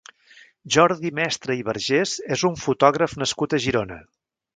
[0.75, 4.01] Jordi Mestre i Vergés és un fotògraf nascut a Girona.